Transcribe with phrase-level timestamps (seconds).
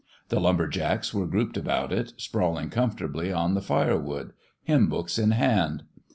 [0.29, 5.19] The lumber jacks were grouped about it, sprawling comfortably on the fire wood, hymn books
[5.19, 5.83] in hand.